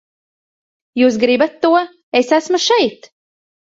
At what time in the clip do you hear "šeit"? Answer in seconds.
2.67-3.11